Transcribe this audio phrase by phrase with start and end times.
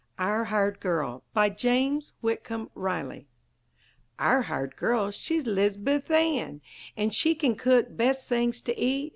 [0.17, 3.27] OUR HIRED GIRL BY JAMES WHITCOMB RILEY
[4.17, 6.61] Our hired girl, she's 'Lizabuth Ann;
[6.97, 9.09] An' she can cook best things to eat!